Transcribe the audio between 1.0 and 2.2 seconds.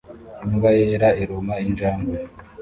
iruma injangwe